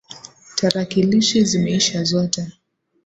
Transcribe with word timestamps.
Tarakilishi 0.55 1.43
zimeisha 1.45 2.03
zote. 2.05 2.47